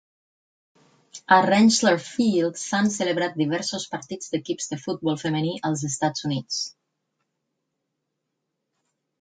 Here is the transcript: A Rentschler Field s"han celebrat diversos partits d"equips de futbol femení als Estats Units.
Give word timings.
A 1.35 1.35
Rentschler 1.45 1.93
Field 2.05 2.57
s"han 2.61 2.89
celebrat 2.95 3.37
diversos 3.43 3.85
partits 3.93 4.33
d"equips 4.33 4.73
de 4.73 4.81
futbol 4.87 5.21
femení 5.25 5.53
als 5.71 5.87
Estats 5.93 6.29
Units. 6.31 6.61